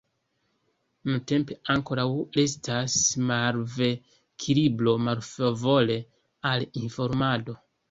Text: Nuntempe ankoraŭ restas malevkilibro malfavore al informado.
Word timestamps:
Nuntempe 1.09 1.57
ankoraŭ 1.73 2.05
restas 2.37 2.95
malevkilibro 3.33 4.97
malfavore 5.11 6.01
al 6.55 6.69
informado. 6.85 7.59